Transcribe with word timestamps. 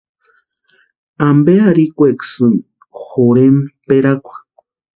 ¿Ampe 1.29 1.53
arhikwekasïni 1.69 2.57
jorhentpʼerakwa? 3.07 4.35